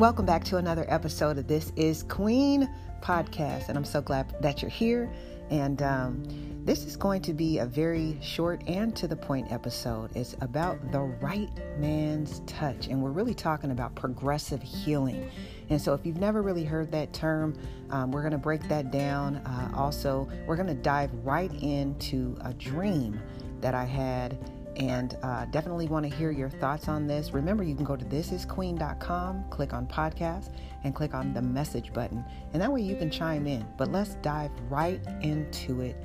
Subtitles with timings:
[0.00, 4.62] Welcome back to another episode of This Is Queen podcast, and I'm so glad that
[4.62, 5.12] you're here.
[5.50, 6.22] And um,
[6.64, 10.16] this is going to be a very short and to the point episode.
[10.16, 15.30] It's about the right man's touch, and we're really talking about progressive healing.
[15.68, 17.54] And so, if you've never really heard that term,
[17.90, 19.36] um, we're going to break that down.
[19.36, 23.20] Uh, also, we're going to dive right into a dream
[23.60, 24.38] that I had
[24.76, 27.32] and uh, definitely want to hear your thoughts on this.
[27.32, 32.24] Remember, you can go to thisisqueen.com, click on podcast, and click on the message button,
[32.52, 33.66] and that way you can chime in.
[33.76, 35.96] But let's dive right into it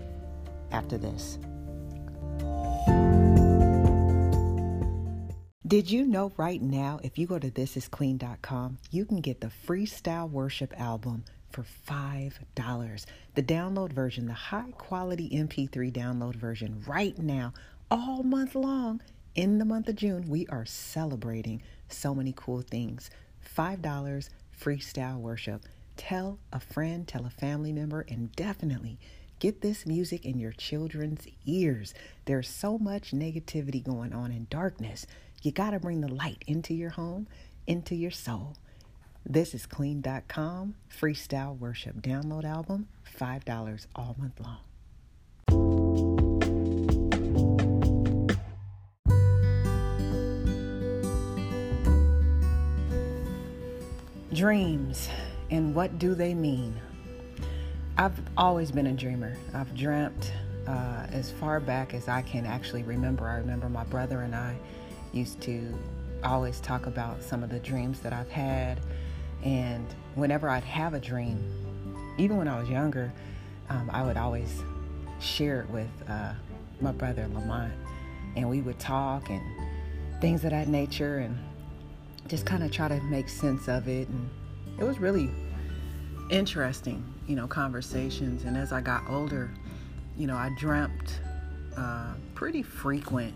[0.71, 1.37] after this.
[5.67, 10.29] Did you know right now, if you go to thisisqueen.com, you can get the Freestyle
[10.29, 13.05] Worship album for $5.
[13.33, 17.53] The download version, the high quality MP3 download version, right now
[17.91, 19.01] all month long.
[19.35, 23.09] In the month of June, we are celebrating so many cool things.
[23.57, 25.63] $5 freestyle worship.
[25.97, 28.97] Tell a friend, tell a family member, and definitely
[29.39, 31.93] get this music in your children's ears.
[32.25, 35.05] There's so much negativity going on in darkness.
[35.41, 37.27] You got to bring the light into your home,
[37.67, 38.55] into your soul.
[39.25, 42.87] This is queen.com freestyle worship download album,
[43.19, 44.64] $5 all month long.
[54.35, 55.07] Dreams
[55.49, 56.75] and what do they mean?
[57.97, 59.37] I've always been a dreamer.
[59.53, 60.33] I've dreamt
[60.67, 63.29] uh, as far back as I can actually remember.
[63.29, 64.57] I remember my brother and I
[65.13, 65.73] used to
[66.21, 68.81] always talk about some of the dreams that I've had.
[69.45, 71.41] And whenever I'd have a dream,
[72.17, 73.13] even when I was younger,
[73.69, 74.63] um, I would always
[75.21, 76.33] share it with uh,
[76.81, 77.71] my brother Lamont.
[78.35, 79.41] And we would talk and
[80.19, 81.19] things of that nature.
[81.19, 81.39] And
[82.27, 84.07] just kind of try to make sense of it.
[84.07, 84.29] And
[84.79, 85.29] it was really
[86.29, 88.43] interesting, you know, conversations.
[88.43, 89.51] And as I got older,
[90.17, 91.19] you know, I dreamt
[91.77, 93.33] uh, pretty frequent.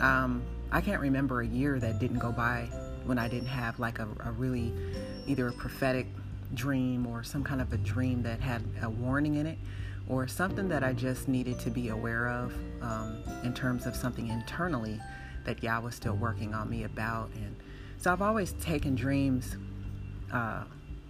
[0.00, 2.68] Um, I can't remember a year that didn't go by
[3.04, 4.72] when I didn't have like a, a really
[5.26, 6.06] either a prophetic
[6.54, 9.58] dream or some kind of a dream that had a warning in it
[10.08, 14.28] or something that I just needed to be aware of um, in terms of something
[14.28, 15.00] internally
[15.44, 17.30] that Yah was still working on me about.
[17.34, 17.54] And
[17.98, 19.56] so I've always taken dreams
[20.32, 20.64] uh,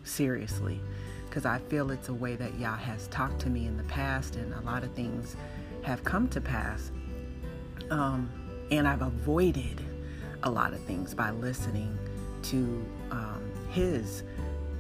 [0.04, 0.80] seriously
[1.28, 4.36] because I feel it's a way that Yah has talked to me in the past,
[4.36, 5.36] and a lot of things
[5.82, 6.90] have come to pass.
[7.90, 8.30] Um,
[8.70, 9.82] and I've avoided
[10.42, 11.98] a lot of things by listening
[12.44, 14.22] to um, His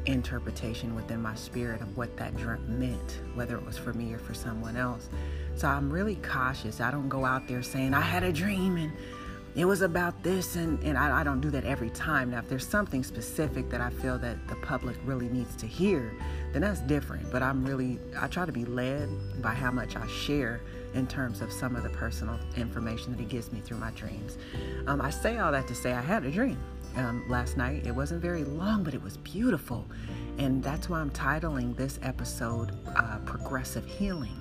[0.06, 4.18] interpretation within my spirit of what that dream meant, whether it was for me or
[4.18, 5.10] for someone else.
[5.54, 6.80] So I'm really cautious.
[6.80, 8.92] I don't go out there saying, I had a dream and
[9.58, 12.30] it was about this and, and I, I, don't do that every time.
[12.30, 16.14] Now if there's something specific that i feel that the public really needs to hear
[16.52, 17.28] then that's different.
[17.32, 19.08] But i'm really i try to be led
[19.42, 20.60] by how much i share
[20.94, 24.38] in terms of some of the personal information that he gives me through my dreams.
[24.86, 26.58] Um, i say all that to say i had a dream
[26.96, 27.84] um, last night.
[27.84, 29.84] It wasn't very long but it was beautiful.
[30.38, 34.40] And that's why i'm titling this episode uh, progressive healing.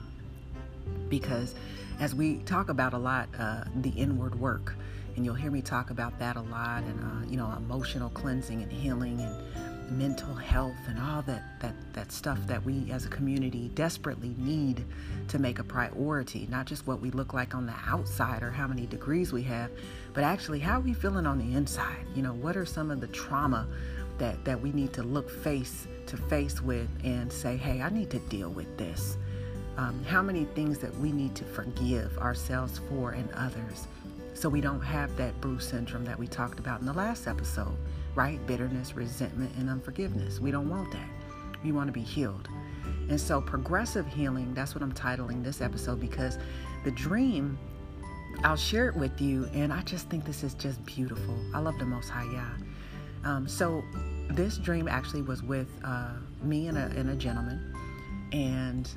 [1.10, 1.56] Because
[2.00, 4.76] as we talk about a lot uh, the inward work
[5.18, 8.62] and you'll hear me talk about that a lot and uh, you know emotional cleansing
[8.62, 13.10] and healing and mental health and all that that that stuff that we as a
[13.10, 14.86] community desperately need
[15.28, 18.68] to make a priority not just what we look like on the outside or how
[18.68, 19.72] many degrees we have
[20.14, 22.06] but actually how are we feeling on the inside?
[22.16, 23.68] You know what are some of the trauma
[24.20, 28.10] that that we need to look face to face with and say hey i need
[28.12, 29.18] to deal with this.
[29.78, 33.88] Um, how many things that we need to forgive ourselves for and others
[34.38, 37.75] so we don't have that Bruce syndrome that we talked about in the last episode,
[38.14, 38.46] right?
[38.46, 40.40] Bitterness, resentment, and unforgiveness.
[40.40, 41.09] We don't want that.
[41.64, 42.48] We want to be healed.
[43.09, 46.38] And so, progressive healing, that's what I'm titling this episode because
[46.84, 47.58] the dream,
[48.44, 51.36] I'll share it with you, and I just think this is just beautiful.
[51.56, 53.30] I love the Most High Yah.
[53.30, 53.84] Um, so,
[54.30, 56.12] this dream actually was with uh,
[56.44, 57.74] me and a, and a gentleman,
[58.31, 58.88] and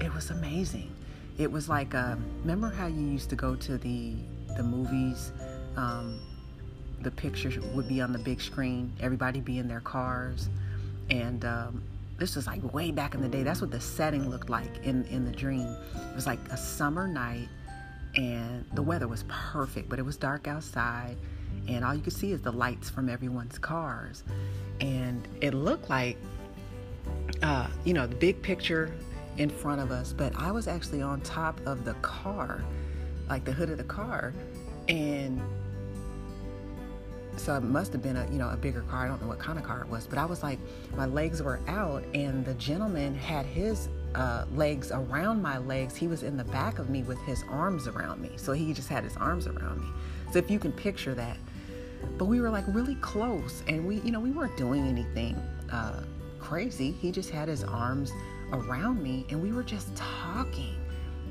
[0.00, 0.92] it was amazing
[1.38, 4.14] it was like um, remember how you used to go to the
[4.56, 5.32] the movies?
[5.76, 6.20] Um,
[7.00, 10.48] the picture would be on the big screen everybody be in their cars.
[11.10, 11.82] And um,
[12.18, 13.44] this was like way back in the day.
[13.44, 15.76] That's what the setting looked like in in the dream.
[15.94, 17.48] It was like a summer night
[18.16, 21.14] and the weather was perfect but it was dark outside
[21.68, 24.24] and all you could see is the lights from everyone's cars.
[24.80, 26.16] And it looked like
[27.42, 28.92] uh, you know the big picture
[29.38, 32.62] in front of us, but I was actually on top of the car,
[33.28, 34.34] like the hood of the car,
[34.88, 35.40] and
[37.36, 39.04] so it must have been a you know a bigger car.
[39.04, 40.58] I don't know what kind of car it was, but I was like,
[40.96, 45.94] my legs were out, and the gentleman had his uh, legs around my legs.
[45.94, 48.88] He was in the back of me with his arms around me, so he just
[48.88, 49.88] had his arms around me.
[50.32, 51.36] So if you can picture that,
[52.18, 55.36] but we were like really close, and we you know we weren't doing anything
[55.70, 56.02] uh,
[56.40, 56.90] crazy.
[56.90, 58.10] He just had his arms
[58.52, 60.76] around me, and we were just talking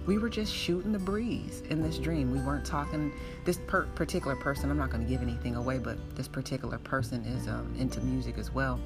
[0.08, 2.32] we were just shooting the breeze in this dream.
[2.32, 3.12] We weren't talking.
[3.44, 7.24] This per- particular person, I'm not going to give anything away, but this particular person
[7.26, 8.80] is um, into music as well.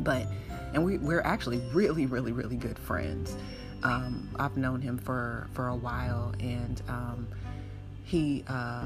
[0.00, 0.26] But,
[0.74, 3.36] and we, we're actually really, really, really good friends.
[3.82, 7.26] Um, I've known him for for a while, and um,
[8.04, 8.84] he uh,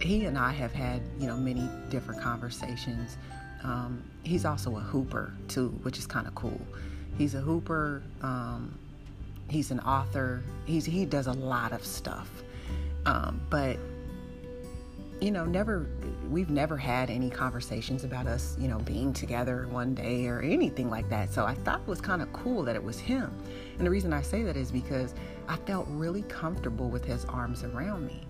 [0.00, 3.16] he and I have had you know many different conversations.
[3.62, 6.60] Um, he's also a hooper too, which is kind of cool.
[7.18, 8.02] He's a hooper.
[8.22, 8.78] Um,
[9.52, 10.42] He's an author.
[10.64, 12.30] He's he does a lot of stuff.
[13.04, 13.76] Um, but
[15.20, 15.86] you know, never
[16.30, 20.88] we've never had any conversations about us, you know, being together one day or anything
[20.88, 21.34] like that.
[21.34, 23.30] So I thought it was kind of cool that it was him.
[23.76, 25.14] And the reason I say that is because
[25.48, 28.26] I felt really comfortable with his arms around me.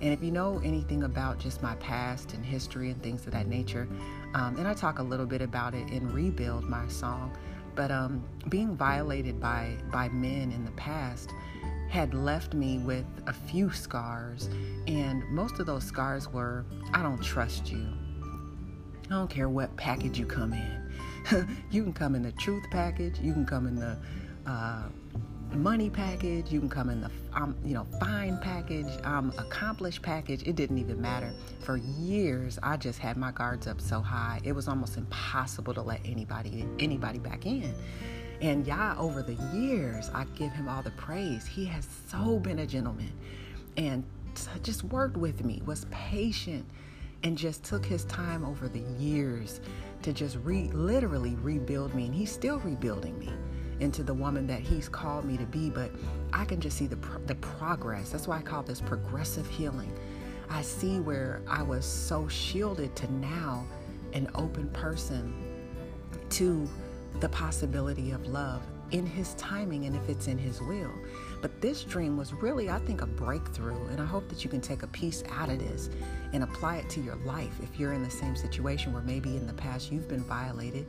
[0.00, 3.46] And if you know anything about just my past and history and things of that
[3.46, 3.86] nature,
[4.34, 7.34] um, and I talk a little bit about it in Rebuild, my song,
[7.74, 11.30] but um, being violated by by men in the past
[11.90, 14.48] had left me with a few scars,
[14.86, 17.86] and most of those scars were I don't trust you.
[19.06, 21.56] I don't care what package you come in.
[21.70, 23.18] you can come in the truth package.
[23.20, 23.96] You can come in the
[24.46, 24.84] uh,
[25.54, 26.50] money package.
[26.50, 30.42] You can come in the um, you know fine package, um, accomplished package.
[30.42, 31.32] It didn't even matter.
[31.60, 35.82] For years, I just had my guards up so high, it was almost impossible to
[35.82, 37.74] let anybody anybody back in.
[38.40, 41.46] And Yah, over the years, I give him all the praise.
[41.46, 43.12] He has so been a gentleman,
[43.76, 44.04] and
[44.62, 46.66] just worked with me, was patient,
[47.22, 49.60] and just took his time over the years
[50.02, 52.06] to just re- literally rebuild me.
[52.06, 53.32] And he's still rebuilding me
[53.80, 55.90] into the woman that he's called me to be but
[56.32, 58.10] i can just see the, the progress.
[58.10, 59.92] That's why i call this progressive healing.
[60.50, 63.66] I see where i was so shielded to now
[64.12, 65.34] an open person
[66.30, 66.68] to
[67.20, 70.92] the possibility of love in his timing and if it's in his will
[71.44, 73.88] but this dream was really, I think, a breakthrough.
[73.88, 75.90] And I hope that you can take a piece out of this
[76.32, 79.46] and apply it to your life if you're in the same situation where maybe in
[79.46, 80.86] the past you've been violated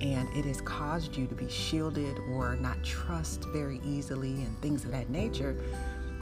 [0.00, 4.84] and it has caused you to be shielded or not trust very easily and things
[4.84, 5.56] of that nature.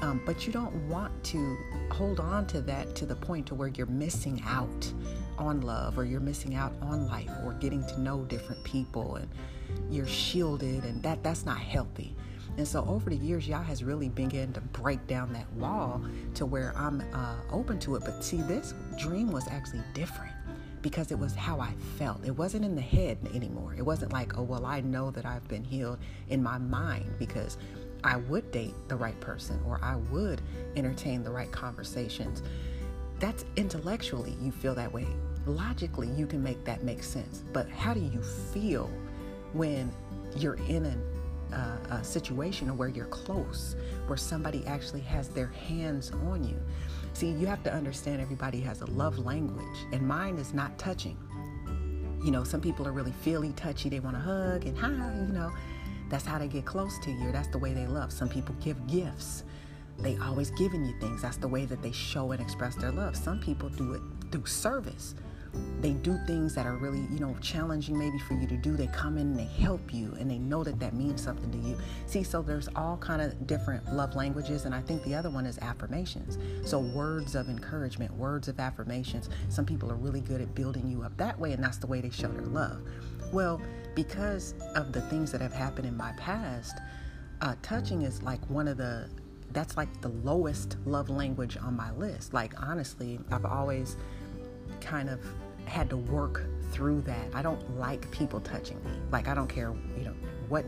[0.01, 1.55] Um, but you don't want to
[1.91, 4.91] hold on to that to the point to where you're missing out
[5.37, 9.29] on love or you're missing out on life or getting to know different people and
[9.91, 12.17] you're shielded and that that's not healthy
[12.57, 16.03] and so over the years, Yah has really begun to break down that wall
[16.35, 18.03] to where I'm uh, open to it.
[18.05, 20.33] But see, this dream was actually different
[20.83, 22.25] because it was how I felt.
[22.25, 23.75] It wasn't in the head anymore.
[23.77, 25.99] It wasn't like, oh, well, I know that I've been healed
[26.29, 27.57] in my mind because
[28.05, 30.41] I would date the right person or I would
[30.77, 32.43] entertain the right conversations.
[33.19, 35.07] That's intellectually, you feel that way.
[35.47, 37.43] Logically, you can make that make sense.
[37.53, 38.91] But how do you feel
[39.55, 39.91] when
[40.37, 41.01] you're in an
[41.53, 43.77] a, a situation where you're close,
[44.07, 46.57] where somebody actually has their hands on you.
[47.13, 51.17] See, you have to understand everybody has a love language, and mine is not touching.
[52.25, 55.33] You know, some people are really feely, touchy, they want to hug and hi, you
[55.33, 55.53] know.
[56.09, 57.33] That's how they get close to you.
[57.33, 58.13] That's the way they love.
[58.13, 59.45] Some people give gifts.
[59.99, 61.23] They always giving you things.
[61.23, 63.17] That's the way that they show and express their love.
[63.17, 65.15] Some people do it through service
[65.85, 68.75] they do things that are really you know challenging maybe for you to do.
[68.75, 71.59] They come in and they help you and they know that that means something to
[71.59, 71.77] you.
[72.07, 75.45] See so there's all kind of different love languages and i think the other one
[75.45, 76.39] is affirmations.
[76.67, 79.29] So words of encouragement words of affirmations.
[79.51, 82.01] Some people are really good at building you up that way and that's the way
[82.01, 82.81] they show their love.
[83.31, 83.61] Well
[83.95, 86.79] because of the things that have happened in my past
[87.43, 89.11] uh, touching is like one of the
[89.53, 92.33] that's like the lowest love language on my list.
[92.33, 93.99] Like honestly i've always
[94.81, 95.21] kind of
[95.67, 97.29] had to work through that.
[97.33, 98.91] I don't like people touching me.
[99.11, 100.15] Like I don't care, you know,
[100.49, 100.65] what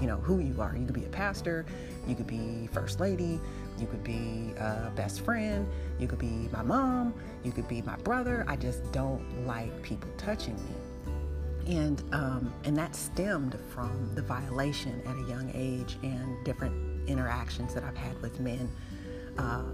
[0.00, 0.76] you know, who you are.
[0.76, 1.66] You could be a pastor,
[2.06, 3.40] you could be first lady,
[3.78, 5.66] you could be a best friend,
[5.98, 8.44] you could be my mom, you could be my brother.
[8.48, 11.76] I just don't like people touching me.
[11.76, 17.74] And um, and that stemmed from the violation at a young age and different interactions
[17.74, 18.70] that I've had with men.
[19.36, 19.64] Uh,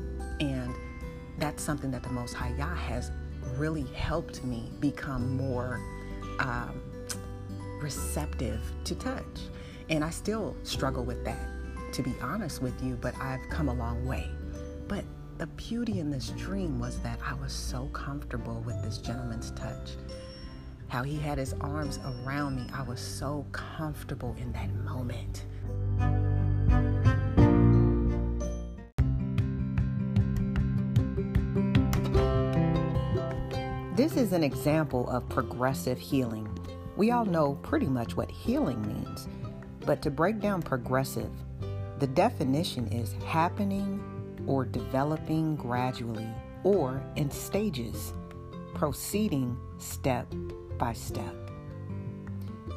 [0.40, 0.74] and
[1.38, 3.10] that's something that the Most High Yah has
[3.56, 5.80] really helped me become more
[6.38, 6.80] um,
[7.80, 9.24] receptive to touch.
[9.88, 11.48] And I still struggle with that,
[11.92, 14.30] to be honest with you, but I've come a long way.
[14.88, 15.04] But
[15.38, 19.92] the beauty in this dream was that I was so comfortable with this gentleman's touch.
[20.88, 22.66] How he had his arms around me.
[22.72, 25.44] I was so comfortable in that moment.
[34.14, 36.48] This is an example of progressive healing.
[36.96, 39.26] We all know pretty much what healing means,
[39.84, 41.32] but to break down progressive,
[41.98, 44.00] the definition is happening
[44.46, 46.28] or developing gradually
[46.62, 48.12] or in stages,
[48.72, 50.32] proceeding step
[50.78, 51.34] by step.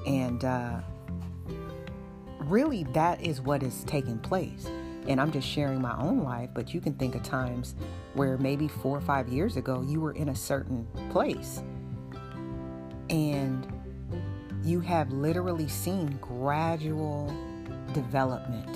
[0.07, 0.79] And uh,
[2.39, 4.67] really, that is what is taking place.
[5.07, 7.75] And I'm just sharing my own life, but you can think of times
[8.13, 11.61] where maybe four or five years ago you were in a certain place
[13.09, 13.65] and
[14.63, 17.33] you have literally seen gradual
[17.93, 18.75] development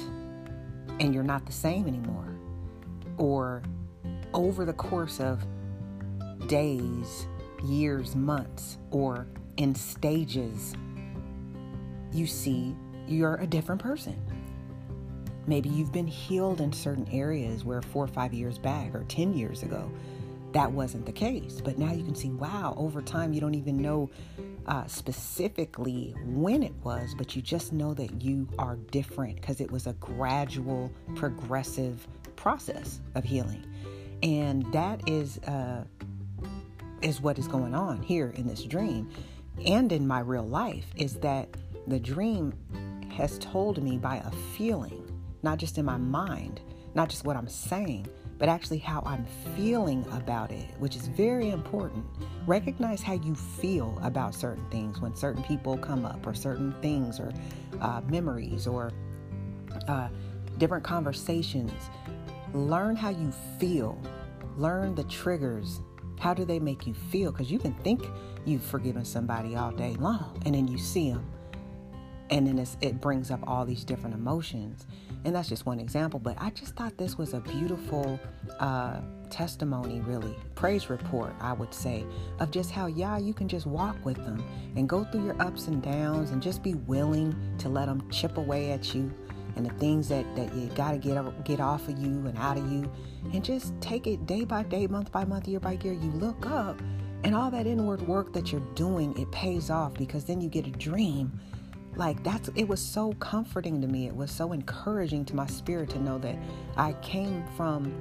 [1.00, 2.29] and you're not the same anymore.
[3.17, 3.61] Or
[4.33, 5.45] over the course of
[6.47, 7.27] days,
[7.63, 10.75] years, months, or in stages,
[12.11, 12.75] you see
[13.07, 14.19] you're a different person.
[15.48, 19.33] Maybe you've been healed in certain areas where four or five years back or 10
[19.33, 19.91] years ago,
[20.53, 21.62] that wasn't the case.
[21.63, 24.10] But now you can see, wow, over time, you don't even know
[24.67, 29.71] uh, specifically when it was, but you just know that you are different because it
[29.71, 33.65] was a gradual, progressive process of healing.
[34.21, 35.83] And that is, uh,
[37.01, 39.10] is what is going on here in this dream
[39.65, 41.50] and in my real life is that
[41.88, 42.53] the dream
[43.12, 45.00] has told me by a feeling
[45.43, 46.62] not just in my mind,
[46.93, 48.07] not just what I'm saying,
[48.38, 52.03] but actually how I'm feeling about it, which is very important.
[52.48, 57.19] Recognize how you feel about certain things when certain people come up, or certain things,
[57.19, 57.31] or
[57.81, 58.91] uh, memories, or
[59.88, 60.10] uh,
[60.57, 61.71] different conversations.
[62.53, 64.01] Learn how you feel,
[64.57, 65.81] learn the triggers.
[66.19, 67.31] How do they make you feel?
[67.31, 68.05] Because you can think
[68.45, 71.25] you've forgiven somebody all day long, and then you see them,
[72.31, 74.88] and then it brings up all these different emotions.
[75.23, 78.19] And that's just one example, but I just thought this was a beautiful
[78.59, 82.05] uh, testimony, really, praise report, I would say,
[82.39, 84.43] of just how, yeah, you can just walk with them
[84.75, 88.38] and go through your ups and downs and just be willing to let them chip
[88.38, 89.13] away at you
[89.55, 92.57] and the things that, that you got to get, get off of you and out
[92.57, 92.89] of you.
[93.33, 95.93] And just take it day by day, month by month, year by year.
[95.93, 96.81] You look up
[97.23, 100.65] and all that inward work that you're doing, it pays off because then you get
[100.65, 101.39] a dream
[101.95, 104.07] like that's it was so comforting to me.
[104.07, 106.38] It was so encouraging to my spirit to know that
[106.77, 107.93] i came from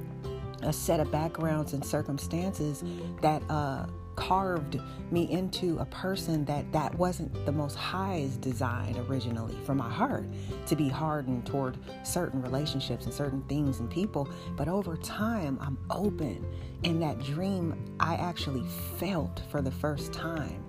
[0.62, 2.84] a set of backgrounds and circumstances
[3.22, 4.78] that uh, carved
[5.10, 10.26] me into a person that that wasn't the Most High's design originally for my heart
[10.66, 14.28] to be hardened toward certain relationships and certain things and people.
[14.56, 16.44] But over time i'm open.
[16.84, 18.64] And that dream i actually
[18.98, 20.64] felt for the first time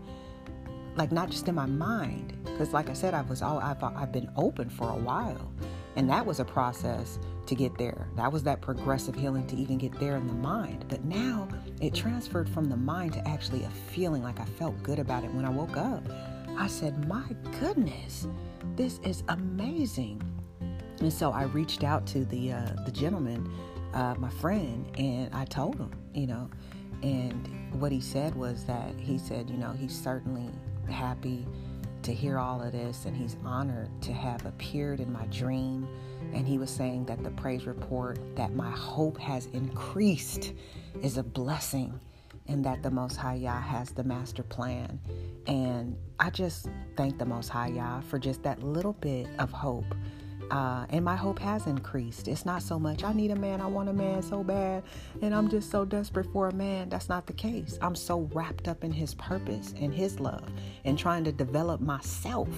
[0.95, 4.11] like not just in my mind because like i said i was all I've, I've
[4.11, 5.51] been open for a while.
[5.95, 8.07] And that was a process to get there.
[8.15, 10.85] That was that progressive healing to even get there in the mind.
[10.87, 11.49] But now
[11.81, 15.33] it transferred from the mind to actually a feeling like i felt good about it.
[15.33, 16.03] When i woke up
[16.57, 17.25] i said my
[17.59, 18.27] goodness
[18.75, 20.21] this is amazing.
[20.99, 23.51] And so i reached out to the uh, the gentleman
[23.93, 26.49] uh, my friend and i told him you know
[27.03, 30.49] and what he said was that he said you know he certainly
[30.89, 31.45] happy
[32.03, 35.87] to hear all of this, and he's honored to have appeared in my dream.
[36.33, 40.53] And he was saying that the praise report that my hope has increased
[41.01, 41.99] is a blessing,
[42.47, 44.99] and that the Most High Yah has the master plan.
[45.47, 49.95] And I just thank the Most High Yah for just that little bit of hope
[50.51, 52.27] uh, and my hope has increased.
[52.27, 54.83] It's not so much, I need a man, I want a man so bad,
[55.21, 56.89] and I'm just so desperate for a man.
[56.89, 57.79] That's not the case.
[57.81, 60.43] I'm so wrapped up in his purpose and his love
[60.83, 62.49] and trying to develop myself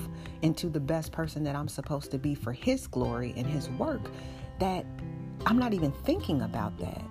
[0.42, 4.02] into the best person that I'm supposed to be for his glory and his work
[4.60, 4.86] that
[5.46, 7.04] I'm not even thinking about that.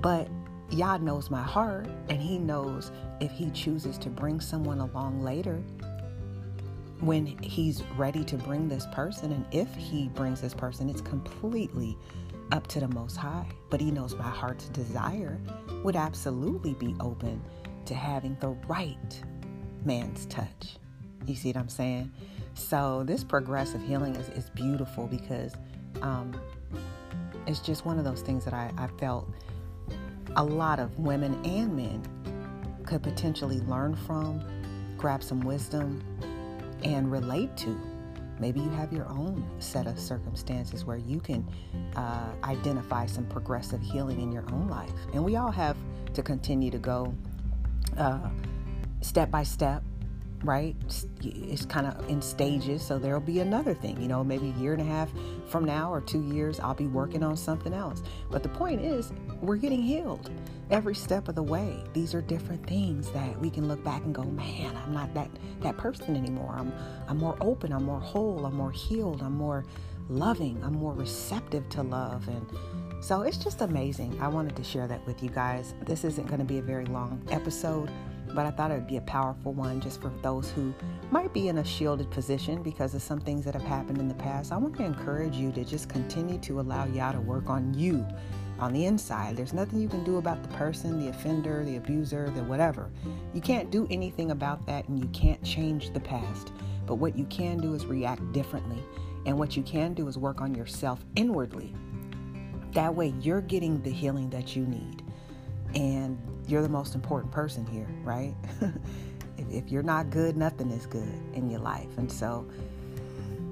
[0.00, 0.28] But
[0.70, 5.62] Yah knows my heart, and He knows if He chooses to bring someone along later
[7.00, 9.32] when he's ready to bring this person.
[9.32, 11.96] And if he brings this person, it's completely
[12.52, 13.46] up to the Most High.
[13.70, 15.38] But he knows my heart's desire
[15.82, 17.42] would absolutely be open
[17.86, 19.22] to having the right
[19.84, 20.76] man's touch.
[21.26, 22.12] You see what I'm saying?
[22.54, 25.54] So this progressive healing is, is beautiful because
[26.02, 26.38] um,
[27.46, 29.28] it's just one of those things that I, I felt
[30.36, 32.02] a lot of women and men
[32.84, 34.40] could potentially learn from,
[34.96, 36.02] grab some wisdom,
[36.86, 37.78] and relate to
[38.38, 41.48] Maybe you have your own set of circumstances where you can
[41.94, 44.90] uh, identify some progressive healing in your own life.
[45.14, 45.76] And we all have
[46.12, 47.14] to continue to go
[47.96, 48.28] uh,
[49.00, 49.82] step by step
[50.46, 50.76] right?
[51.22, 52.82] It's kind of in stages.
[52.82, 55.10] So there'll be another thing, you know, maybe a year and a half
[55.48, 58.02] from now or two years, I'll be working on something else.
[58.30, 60.30] But the point is, we're getting healed
[60.70, 61.82] every step of the way.
[61.92, 65.30] These are different things that we can look back and go, man, I'm not that,
[65.60, 66.54] that person anymore.
[66.58, 66.72] I'm,
[67.08, 69.64] I'm more open, I'm more whole, I'm more healed, I'm more
[70.08, 72.26] loving, I'm more receptive to love.
[72.28, 72.46] And
[73.00, 74.18] so it's just amazing.
[74.20, 75.74] I wanted to share that with you guys.
[75.86, 77.90] This isn't going to be a very long episode
[78.36, 80.74] but I thought it would be a powerful one just for those who
[81.10, 84.14] might be in a shielded position because of some things that have happened in the
[84.14, 84.52] past.
[84.52, 88.06] I want to encourage you to just continue to allow Yah to work on you
[88.58, 89.38] on the inside.
[89.38, 92.90] There's nothing you can do about the person, the offender, the abuser, the whatever.
[93.32, 96.52] You can't do anything about that and you can't change the past.
[96.84, 98.84] But what you can do is react differently.
[99.24, 101.74] And what you can do is work on yourself inwardly.
[102.72, 105.02] That way, you're getting the healing that you need.
[105.76, 106.18] And
[106.48, 108.34] you're the most important person here, right?
[109.36, 111.98] if, if you're not good, nothing is good in your life.
[111.98, 112.48] And so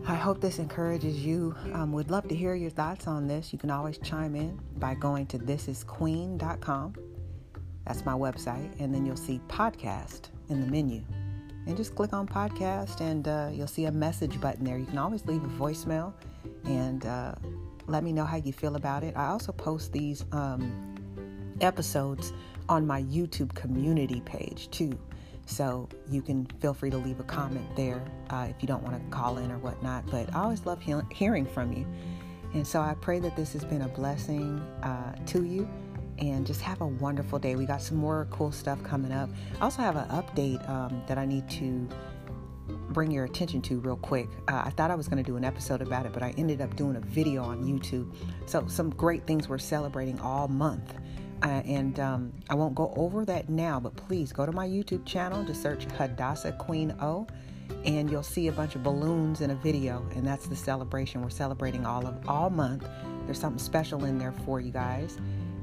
[0.06, 1.54] I hope this encourages you.
[1.72, 3.52] Um, would love to hear your thoughts on this.
[3.52, 6.94] You can always chime in by going to thisisqueen.com.
[7.86, 8.80] That's my website.
[8.80, 11.02] And then you'll see podcast in the menu.
[11.66, 14.78] And just click on podcast and uh, you'll see a message button there.
[14.78, 16.14] You can always leave a voicemail
[16.64, 17.34] and uh,
[17.86, 19.14] let me know how you feel about it.
[19.16, 20.93] I also post these um,
[21.60, 22.32] episodes
[22.68, 24.98] on my YouTube community page too.
[25.46, 28.96] So you can feel free to leave a comment there uh, if you don't want
[28.96, 30.06] to call in or whatnot.
[30.10, 31.86] But I always love he- hearing from you.
[32.54, 35.68] And so I pray that this has been a blessing uh, to you.
[36.18, 37.56] And just have a wonderful day.
[37.56, 39.28] We got some more cool stuff coming up.
[39.60, 41.88] I also have an update um, that I need to
[42.90, 44.28] bring your attention to real quick.
[44.46, 46.60] Uh, I thought I was going to do an episode about it, but I ended
[46.60, 48.14] up doing a video on YouTube.
[48.46, 50.94] So, some great things we're celebrating all month.
[51.44, 55.04] Uh, and um, I won't go over that now, but please go to my YouTube
[55.04, 57.26] channel, to search Hadassah Queen O,
[57.84, 61.20] and you'll see a bunch of balloons in a video, and that's the celebration.
[61.20, 62.88] We're celebrating all of all month.
[63.26, 65.18] There's something special in there for you guys,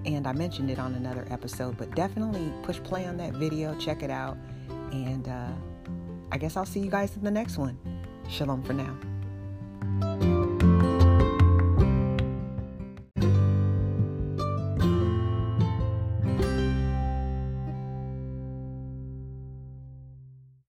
[0.05, 4.03] and I mentioned it on another episode, but definitely push play on that video, check
[4.03, 4.37] it out,
[4.91, 5.49] and uh,
[6.31, 7.75] I guess I'll see you guys in the next one.
[8.29, 10.40] Shalom for now.